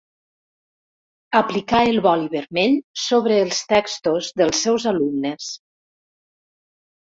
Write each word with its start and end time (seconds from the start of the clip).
Aplicà 1.39 1.81
el 1.89 1.99
boli 2.05 2.25
vermell 2.31 2.73
sobre 3.03 3.37
els 3.43 3.61
textos 3.75 4.31
dels 4.41 4.63
seus 4.65 4.89
alumnes. 4.95 5.53